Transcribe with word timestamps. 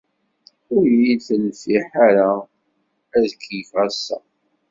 Ur 0.75 0.85
yi-d-tenfiḥ 0.99 1.87
ara 2.07 2.29
ad 3.15 3.23
keyyfeɣ 3.41 3.79
assa. 3.87 4.17